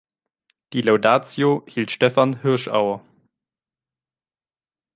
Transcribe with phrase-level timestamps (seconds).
[0.73, 3.05] Die Laudatio hielt Stefan Hirschauer.